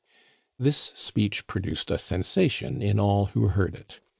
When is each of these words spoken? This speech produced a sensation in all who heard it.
This 0.57 0.93
speech 0.95 1.45
produced 1.45 1.91
a 1.91 1.99
sensation 1.99 2.81
in 2.81 2.99
all 2.99 3.27
who 3.27 3.49
heard 3.49 3.75
it. 3.75 3.99